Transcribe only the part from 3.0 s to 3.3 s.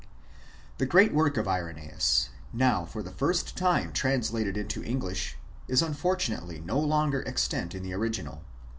the